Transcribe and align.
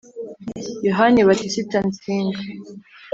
yohani 0.87 1.19
batisita 1.27 1.75
nsinga 1.87 2.39